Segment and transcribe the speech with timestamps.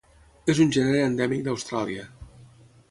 [0.53, 2.11] És un gènere endèmic d'Austràlia.